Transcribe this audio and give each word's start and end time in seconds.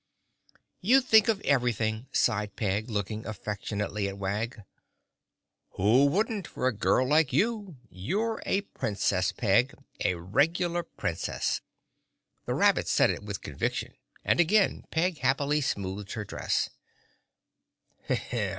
"You 0.79 0.99
think 0.99 1.27
of 1.27 1.41
everything," 1.41 2.07
sighed 2.11 2.55
Peg, 2.55 2.89
looking 2.89 3.23
affectionately 3.27 4.07
at 4.09 4.17
Wag. 4.17 4.63
"Who 5.73 6.07
wouldn't 6.07 6.47
for 6.47 6.65
a 6.65 6.73
girl 6.73 7.07
like 7.07 7.31
you? 7.31 7.75
You're 7.87 8.41
a 8.47 8.61
Princess, 8.61 9.31
Peg—a 9.31 10.15
regular 10.15 10.81
Princess." 10.81 11.61
The 12.47 12.55
rabbit 12.55 12.87
said 12.87 13.11
it 13.11 13.21
with 13.21 13.41
conviction 13.43 13.93
and 14.25 14.39
again 14.39 14.85
Peg 14.89 15.19
happily 15.19 15.61
smoothed 15.61 16.13
her 16.13 16.25
dress. 16.25 16.71